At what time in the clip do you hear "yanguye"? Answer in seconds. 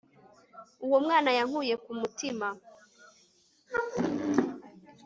1.37-1.73